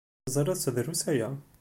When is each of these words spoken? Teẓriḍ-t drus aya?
Teẓriḍ-t 0.25 0.65
drus 0.75 1.03
aya? 1.11 1.29